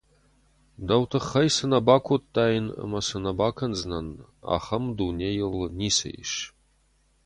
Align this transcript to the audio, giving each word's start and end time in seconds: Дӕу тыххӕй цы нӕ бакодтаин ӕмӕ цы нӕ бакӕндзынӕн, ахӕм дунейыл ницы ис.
Дӕу 0.87 1.03
тыххӕй 1.11 1.47
цы 1.55 1.65
нӕ 1.71 1.79
бакодтаин 1.87 2.67
ӕмӕ 2.83 2.99
цы 3.07 3.17
нӕ 3.23 3.31
бакӕндзынӕн, 3.39 4.07
ахӕм 4.55 4.83
дунейыл 4.97 5.55
ницы 5.77 6.09
ис. 6.23 6.33